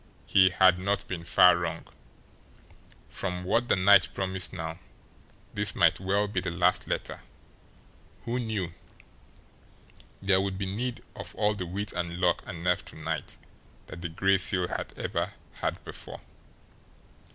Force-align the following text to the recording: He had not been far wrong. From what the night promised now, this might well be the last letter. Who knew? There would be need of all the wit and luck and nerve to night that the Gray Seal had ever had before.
He 0.25 0.49
had 0.49 0.79
not 0.79 1.07
been 1.07 1.23
far 1.23 1.55
wrong. 1.55 1.87
From 3.07 3.43
what 3.43 3.67
the 3.67 3.75
night 3.75 4.07
promised 4.15 4.51
now, 4.51 4.79
this 5.53 5.75
might 5.75 5.99
well 5.99 6.27
be 6.27 6.39
the 6.41 6.49
last 6.49 6.87
letter. 6.87 7.21
Who 8.25 8.39
knew? 8.39 8.71
There 10.19 10.41
would 10.41 10.57
be 10.57 10.65
need 10.65 11.03
of 11.15 11.35
all 11.35 11.53
the 11.53 11.67
wit 11.67 11.93
and 11.93 12.17
luck 12.19 12.41
and 12.47 12.63
nerve 12.63 12.83
to 12.85 12.95
night 12.97 13.37
that 13.85 14.01
the 14.01 14.09
Gray 14.09 14.39
Seal 14.39 14.69
had 14.69 14.91
ever 14.97 15.33
had 15.59 15.83
before. 15.85 16.21